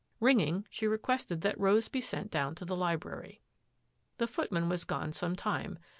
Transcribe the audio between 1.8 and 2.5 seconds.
be sent